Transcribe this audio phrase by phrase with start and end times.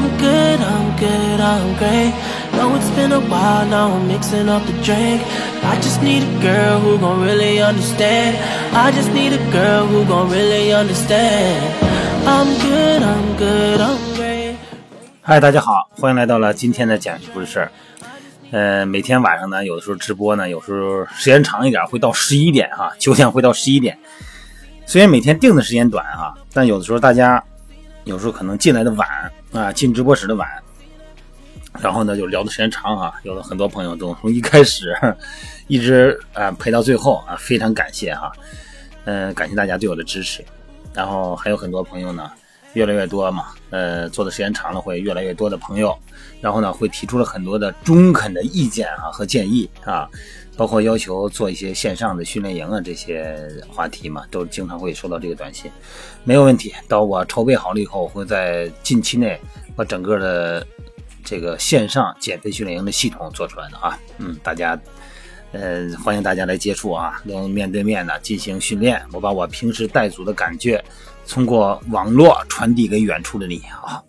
[0.00, 2.14] I'm good, I'm good, I'm great.
[2.56, 5.20] Know it's been a while now, I'm mixing up the drink.
[5.62, 8.38] I just need a girl who gon' really understand.
[8.72, 11.60] I just need a girl who gon' really understand.
[12.24, 14.54] I'm good, I'm good, I'm great.
[15.20, 17.72] 嗨，大家好，欢迎来到了今天的讲故事事儿。
[18.52, 23.98] 呃，每天晚上呢，有的时候直播呢，有时候时间长一点，会到十一点哈，九点会到十一点。
[24.86, 27.44] 虽然每天定的时间短哈，但有的时候大家
[28.04, 29.06] 有时候可能进来的晚
[29.52, 30.48] 啊，进直播室的晚，
[31.80, 33.14] 然后呢就聊的时间长啊。
[33.24, 34.94] 有的很多朋友都从一开始
[35.66, 38.30] 一直啊陪到最后啊，非常感谢啊。
[39.04, 40.44] 嗯，感谢大家对我的支持。
[40.94, 42.30] 然后还有很多朋友呢。
[42.74, 45.96] 越来越多嘛，呃，做的时间长了会越来越多的朋友，
[46.40, 50.08] 然后呢，会提出了很多的中肯的意见啊和建议啊，
[50.56, 55.70] 包括要求做一些线上的训练营啊这些话题嘛，都经常会收到这个短信，
[56.22, 56.72] 没有问题。
[56.86, 59.40] 到我筹备好了以后，我会在近期内
[59.74, 60.66] 把整个的
[61.24, 64.80] 这个线上减肥训练营的系统做出来的啊，嗯，大家，
[65.50, 70.82] 呃，欢迎大家来接触啊，能面对面的进行训练，我把我平时带组的感觉。
[71.30, 74.02] 通过网络传递给远处的你啊！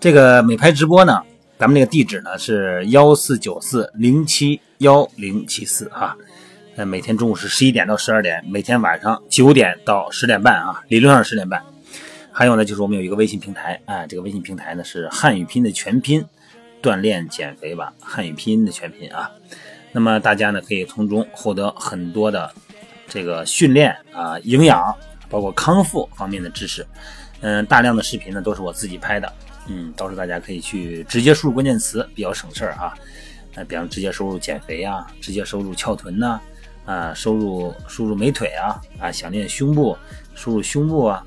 [0.00, 1.22] 这个美拍直播呢，
[1.58, 6.16] 咱们那个地址呢是幺四九四零七幺零七四啊。
[6.76, 11.62] 呃，每天中午是十一点到十二点，每天晚上九点到十点半啊，理论上十点半。
[12.32, 16.24] 还有呢，就是我们有一个微信平台啊，这个微信平台呢是汉语拼的全拼，
[16.82, 19.30] 锻炼减肥吧，汉语拼音的全拼啊。
[19.92, 22.50] 那么大家呢可以从中获得很多的
[23.06, 24.96] 这个训练啊，营养。
[25.34, 26.86] 包括康复方面的知识，
[27.40, 29.32] 嗯，大量的视频呢都是我自己拍的，
[29.66, 32.94] 嗯，到时候大家可以去直接输入关键词，比较省事儿啊。
[33.56, 36.40] 呃，比方直接输入减肥啊，直接输入翘臀呐，
[36.84, 39.98] 啊，输入输入美腿啊，啊，想练胸部，
[40.36, 41.26] 输入胸部啊，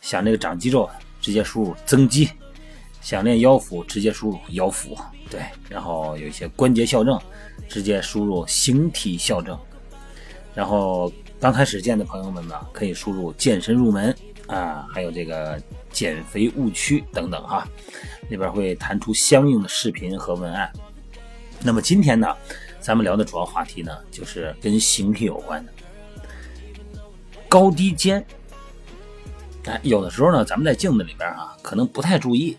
[0.00, 0.88] 想这个长肌肉，
[1.20, 2.30] 直接输入增肌，
[3.02, 4.96] 想练腰腹，直接输入腰腹，
[5.28, 7.20] 对，然后有一些关节校正，
[7.68, 9.58] 直接输入形体校正，
[10.54, 11.12] 然后。
[11.42, 14.16] 刚开始见的朋友们呢，可以输入健身入门
[14.46, 15.60] 啊，还有这个
[15.90, 17.66] 减肥误区等等哈，
[18.28, 20.72] 里边会弹出相应的视频和文案。
[21.60, 22.32] 那么今天呢，
[22.78, 25.72] 咱们聊的主要话题呢，就是跟形体有关的
[27.48, 28.24] 高低肩。
[29.64, 32.56] 哎，有的时候呢，咱们在镜子里边啊，可能不太注意，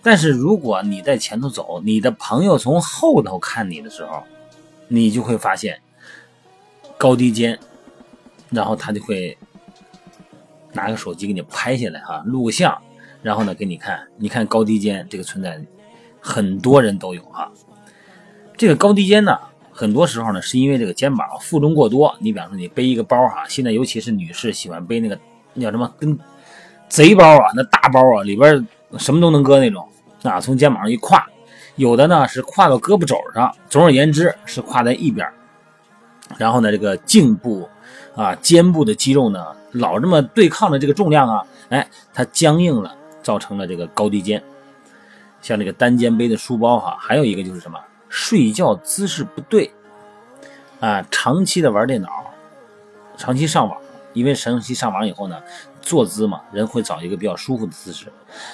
[0.00, 4.24] 但是如果你在前头走，你的朋友从后头看你的时候，
[4.88, 5.78] 你就会发现
[6.96, 7.58] 高低肩。
[8.50, 9.36] 然后他就会
[10.72, 12.76] 拿个手机给你拍下来哈，录个像，
[13.22, 15.60] 然后呢给你看，你看高低肩这个存在，
[16.20, 17.50] 很多人都有哈。
[18.56, 19.36] 这个高低肩呢，
[19.72, 22.14] 很多时候呢是因为这个肩膀负重过多。
[22.20, 25.18] 你比方说你背一个包哈，现在尤其是女士喜欢背那个
[25.54, 26.16] 那叫什么跟
[26.88, 28.66] 贼包啊，那大包啊，里边
[28.98, 29.88] 什么都能搁那种
[30.22, 31.22] 啊，从肩膀上一挎，
[31.74, 35.26] 有的呢是挎到胳膊肘上，总而言之是挎在一边。
[36.38, 37.68] 然后呢，这个颈部。
[38.16, 44.42] 啊，肩部的肌肉呢，老这么对抗的这个重量啊，哎，它僵硬了，造成了这个高低肩。
[45.42, 47.78] 像这个单肩背的书包哈，还有一个就是什么，
[48.08, 49.70] 睡觉姿势不对
[50.80, 52.08] 啊，长期的玩电脑，
[53.16, 53.78] 长期上网，
[54.14, 55.40] 因为长期上网以后呢，
[55.82, 58.10] 坐姿嘛，人会找一个比较舒服的姿势，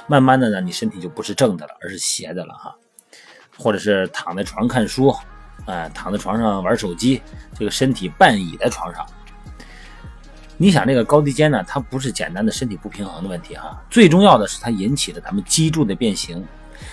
[0.09, 2.75] 慢慢的呢，你身体就不是正的了，而是斜的了哈，
[3.57, 5.15] 或者是躺在床上看书，
[5.67, 7.23] 啊，躺在床上玩手机，
[7.57, 9.07] 这个身体半倚在床上。
[10.63, 11.65] 你想这个高低肩呢？
[11.67, 16.41] 它不是简单的身体不平衡的问题哈，最重要的是它引起了咱们脊柱的变形。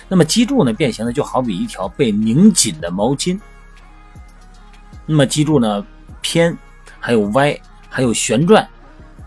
[0.08, 3.38] 那么脊柱呢变形呢，就好比一条被拧紧的毛巾。
[5.06, 5.86] 那么脊柱呢
[6.20, 6.58] 偏，
[6.98, 7.56] 还有歪，
[7.88, 8.68] 还有旋转，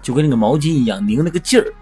[0.02, 1.74] 就跟那个毛巾一样拧那个劲儿，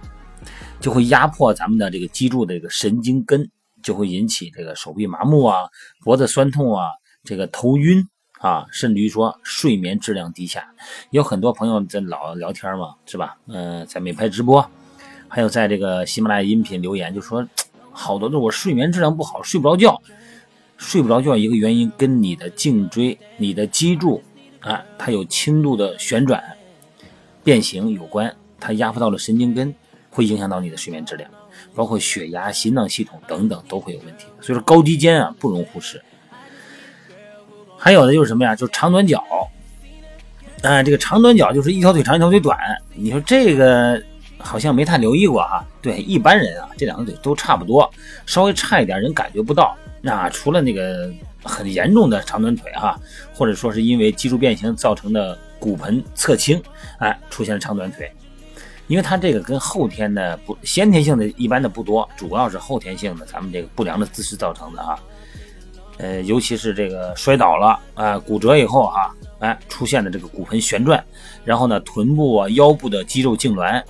[0.80, 3.50] 就会压迫咱们的这个脊柱的这个神经根，
[3.82, 5.62] 就会引起这个手臂麻木啊，
[6.04, 6.86] 脖子酸痛啊，
[7.24, 8.08] 这个头晕。
[8.41, 10.74] 啊，甚至于说睡眠质量低下，
[11.12, 13.38] 有很多朋友在老聊天嘛，是吧？
[13.48, 14.68] 嗯，在美拍直播，
[15.27, 17.48] 还有在这个喜马拉雅音频留言，就说
[17.92, 20.01] 好多的我睡眠质量不好，睡不着觉，
[20.75, 24.24] 睡不着觉一个原因跟你的颈椎、你的脊柱
[24.62, 26.44] 啊，它有轻度的旋转
[27.44, 29.75] 变形有关，它压迫到了神经根，
[30.10, 31.30] 会影响到你的睡眠质量，
[31.75, 34.25] 包括血压、心脏系统等等都会有问题。
[34.42, 36.04] 所以说高低肩啊，不容忽视。
[37.83, 38.56] 还有的就是什么呀？
[38.56, 39.25] 就是长短脚，
[40.62, 42.56] 哎，这个长短脚就是一条腿长一条腿短。
[42.94, 44.00] 你说这个
[44.38, 45.66] 好像没太留意过哈。
[45.81, 47.92] 对，一般人啊，这两个腿都差不多，
[48.28, 49.75] 稍微差一点人感觉不到。
[50.00, 51.12] 那除了那个
[51.42, 53.00] 很严重的长短腿哈，
[53.33, 56.62] 或者说是因为脊柱变形造成的骨盆侧倾，
[57.00, 58.12] 哎，出现了长短腿。
[58.86, 65.00] 因为它这个跟后天的不先天性的一般的不多，主要是后天性的咱们这个不良的姿势造成的啊。
[66.01, 71.03] 呃，尤其是这个摔倒了啊，骨折以后啊，哎，出现的这个骨盆旋转，
[71.45, 73.83] 然后呢，臀部啊、腰部的肌肉痉挛、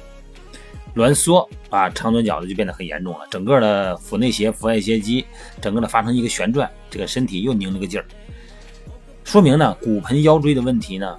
[0.93, 3.21] 挛缩啊，长短脚的就变得很严重了。
[3.31, 5.25] 整个的腹内斜、腹外斜肌，
[5.61, 8.05] 整个的发生一个旋转，这个身体又拧了个劲儿，
[9.23, 11.15] 说明呢，骨盆腰椎的问题呢，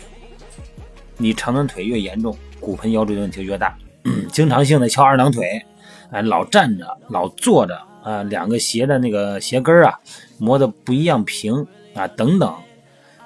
[1.16, 3.74] 你长短腿越严重，骨盆腰椎的问题越大。
[4.30, 5.64] 经常性的翘二郎腿，
[6.10, 7.80] 哎，老站着，老坐着。
[8.02, 9.96] 啊，两个鞋的那个鞋跟啊，
[10.42, 12.52] 磨的不一样平啊，等等，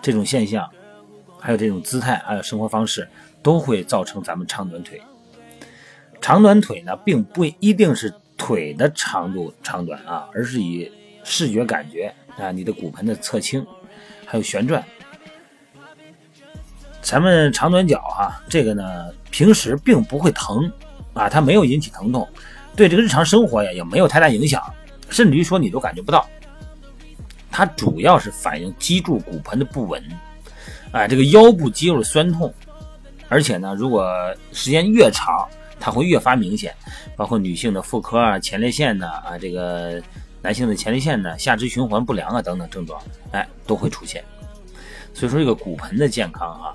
[0.02, 0.68] 这种现象，
[1.40, 3.08] 还有这种姿态，还有生活方式，
[3.42, 5.00] 都会造成咱们长短腿。
[6.20, 10.92] 长短腿呢，并不一定是腿的长度长短啊，而是以
[11.24, 13.66] 视觉感觉啊，你的骨盆的侧倾，
[14.26, 14.84] 还有旋转。
[17.00, 20.70] 咱们长短脚哈，这个呢，平时并不会疼
[21.14, 22.28] 啊，它没有引起疼痛。
[22.76, 24.62] 对这个日常生活呀也没有太大影响，
[25.08, 26.28] 甚至于说你都感觉不到。
[27.56, 30.02] 它主要是反映脊柱骨盆的不稳，
[30.92, 32.52] 啊，这个腰部肌肉酸痛，
[33.30, 34.06] 而且呢，如果
[34.52, 35.48] 时间越长，
[35.80, 36.74] 它会越发明显，
[37.16, 40.02] 包括女性的妇科啊、前列腺呢啊，这个
[40.42, 43.00] 男性的前列腺呢、下肢循环不良啊等等症状，
[43.30, 44.22] 哎，都会出现。
[45.14, 46.74] 所以说这个骨盆的健康啊。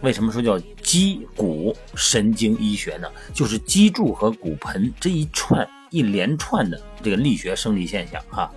[0.00, 3.08] 为什么说叫肌骨神经医学呢？
[3.34, 8.50] 就是脊柱和骨盆这一串一连串的这个力学生理现象啊。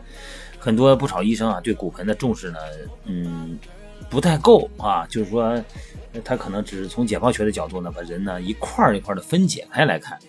[0.67, 2.59] 很多不少医生啊对骨盆的重视呢，
[3.05, 3.57] 嗯，
[4.09, 5.07] 不太够啊。
[5.09, 5.63] 就是说，
[6.25, 10.19] 他可能只是从解剖学的角度呢，把人呢一块一块的分解开来看。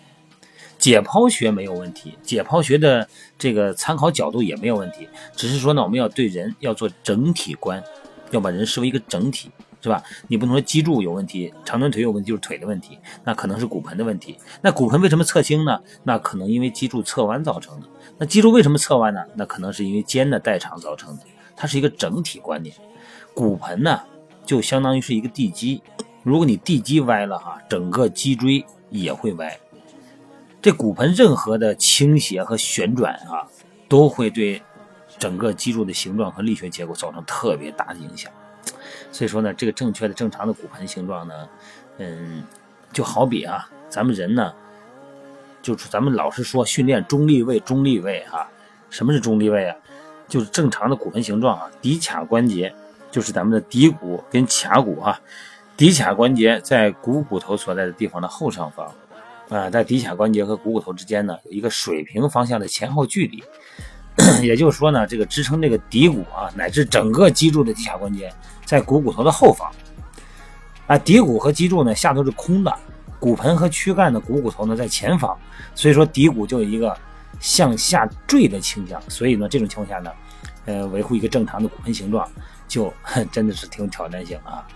[0.79, 7.83] 解剖学没有问题，解剖学的这个参考角度也没有问题，只是说呢，我们要对人要做整体观，
[8.31, 9.51] 要把人视为一个整体。
[9.89, 10.03] 是吧？
[10.27, 14.37] 你不能说脊柱有问题，长短腿有问题，就是腿的问题，那可能是骨盆的问题。
[14.61, 15.81] 那骨盆为什么侧倾呢？
[16.03, 17.87] 那可能因为脊柱侧弯造成的。
[18.19, 19.25] 那脊柱为什么侧弯呢？
[19.35, 21.23] 那可能是因为肩的代偿造成的。
[21.57, 22.75] 它是一个整体观念。
[23.35, 24.03] 骨盆呢，
[24.45, 25.83] 就相当于是一个地基。
[26.23, 29.59] 如果你地基歪了哈，整个脊椎也会歪。
[30.61, 33.49] 这骨盆任何的倾斜和旋转啊，
[33.89, 34.61] 都会对
[35.19, 38.31] 整个脊柱的形状和力学结构造成特别大的影响。
[39.11, 41.49] 所以说呢，这个正确的、正常的骨盆形状呢，
[41.99, 42.43] 嗯，
[42.93, 44.53] 就好比啊，咱们人呢，
[45.63, 48.49] 就是咱们老是说训练中立位，中立位哈，
[48.91, 49.77] 什么是中立位啊？
[50.29, 52.75] 就是正常的骨盆形状啊，骶髂关节
[53.11, 55.19] 就是咱们的骶骨跟髂骨哈，
[55.77, 58.87] 骶髂关节在股骨头所在的地方的后上方
[59.49, 63.43] 啊，在骶髂关节和股骨头之间呢，有一个水平方向的前后距离。
[64.43, 68.33] 也就是说呢，这个支撑这个骶骨啊，乃至整个脊柱的骶髂关节，
[68.65, 69.71] 在股骨头的后方。
[70.87, 72.75] 啊，骶骨和脊柱呢下头是空的，
[73.21, 75.37] 骨盆和躯干的股骨头呢在前方，
[75.75, 76.97] 所以说骶骨就有一个
[77.41, 79.01] 向下坠的倾向。
[79.09, 80.11] 所以呢，这种情况下呢，
[80.65, 82.29] 呃，维护一个正常的骨盆形状，
[82.67, 82.93] 就
[83.31, 84.67] 真的是挺有挑战性啊。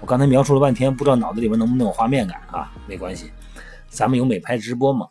[0.00, 2.72] 我刚才描述了半天，不知道脑子里边能不能有画面感啊？
[2.86, 3.30] 没关系，
[3.88, 5.06] 咱们有美拍直播嘛。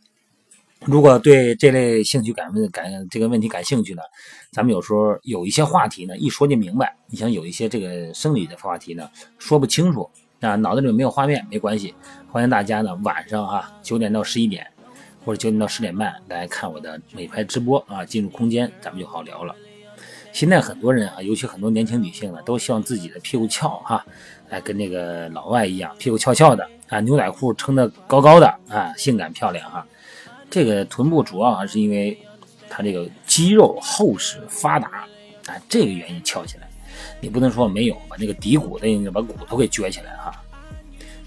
[0.85, 4.03] 如果对这类兴趣感问感这个问题感兴趣呢，
[4.51, 6.95] 咱们有时候有一些话题呢，一说就明白。
[7.07, 9.09] 你像有一些这个生理的话题呢，
[9.39, 10.07] 说不清楚
[10.41, 11.95] 啊，脑子里没有画面，没关系。
[12.31, 14.67] 欢迎大家呢晚上啊九点到十一点，
[15.25, 19.55] 或者九点到十点半来看我的美拍直播啊，进入空间咱们就好聊了。
[20.31, 24.05] 现在很多人啊，尤其很多年轻女性呢，都希望自己的屁股翘哈，
[24.49, 29.83] 哎，跟那个老外一样，屁股翘翘的啊，牛仔裤撑得高高的啊，性感漂亮哈。
[30.55, 32.17] 这个臀部主要还是因为
[32.69, 34.87] 它这个肌肉厚实发达
[35.47, 36.69] 啊，这个原因翘起来。
[37.19, 40.31] 你不能说没有，把那个骶骨的把骨头给撅起来哈。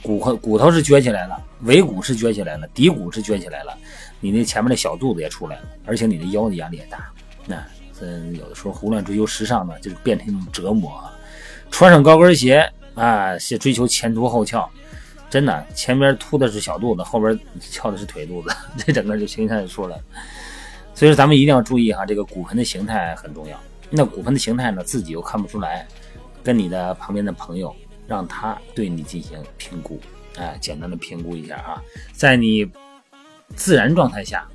[0.00, 3.76] 骨和骨头是撅起来了，尾骨是撅起来了，骶骨是撅起来了，
[4.18, 7.12] 你那前面的小肚子也出来了，而且你的腰的压力也大。
[7.44, 7.62] 那
[8.00, 11.12] 嗯，有的时候胡乱追求时尚呢，就是变成一种折磨啊。
[11.70, 14.66] 穿上高跟鞋啊，是追求前凸后翘。
[15.30, 20.02] 真的，前边凸的是小肚子，后边翘的是腿肚子， 这整个就形象就出来了。
[20.94, 23.58] 所以说，咱们一定要注意哈，这个骨盆的形态很重要。
[23.90, 25.86] 那骨盆的形态呢，自己又看不出来，
[26.42, 27.74] 跟你的旁边的朋友，
[28.06, 30.00] 让他对你进行评估，
[30.36, 31.82] 哎，简单的评估一下啊。
[32.12, 32.66] 在你
[33.54, 34.48] 自然状态下，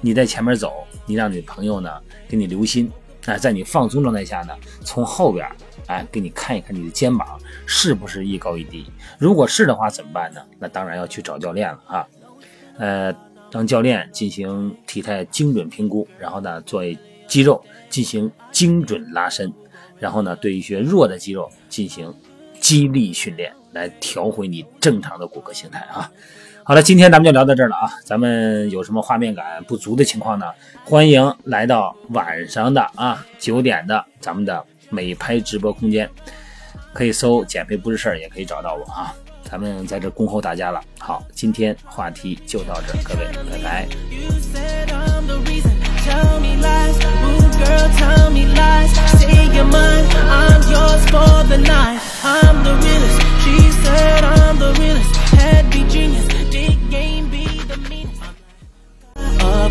[0.00, 1.90] 你在前面走，你让你的朋友呢
[2.28, 2.90] 给你留心。
[3.26, 5.46] 那，在你放松状态下呢，从后边。
[5.88, 8.88] 哎，给你看一看你的肩膀是不是一高一低？
[9.18, 10.40] 如果是的话，怎么办呢？
[10.60, 12.06] 那当然要去找教练了啊。
[12.78, 13.14] 呃，
[13.50, 16.82] 让教练进行体态精准评估，然后呢，做
[17.26, 19.52] 肌肉进行精准拉伸，
[19.98, 22.14] 然后呢，对一些弱的肌肉进行
[22.60, 26.10] 肌力训练来调回你正常的骨骼形态啊。
[26.64, 27.90] 好了，今天咱们就聊到这儿了啊。
[28.04, 30.46] 咱们有什么画面感不足的情况呢？
[30.84, 36.08] 欢迎来到晚上的啊九点的咱们的美拍直播空间，
[36.92, 39.12] 可以搜“减肥不是事儿”，也可以找到我啊。
[39.42, 40.80] 咱们在这恭候大家了。
[41.00, 43.88] 好，今天话题就到这儿，各位，拜拜。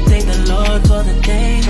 [0.10, 1.62] Thank the Lord for the day.